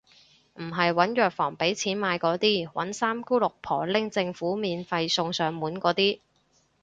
[0.55, 6.17] 唔係搵藥房畀錢買嗰啲，搵三姑六婆拎政府免費送上門嗰啲